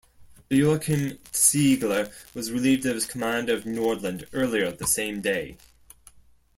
Joachim 0.49 1.19
Ziegler 1.31 2.09
was 2.33 2.51
relieved 2.51 2.87
of 2.87 2.95
his 2.95 3.05
command 3.05 3.51
of 3.51 3.65
"Nordland" 3.67 4.27
earlier 4.33 4.71
the 4.71 4.87
same 4.87 5.21
day. 5.21 5.57